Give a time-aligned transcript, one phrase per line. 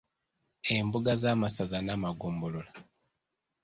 [0.75, 2.71] Embuga z'amasaza n'amagombolola.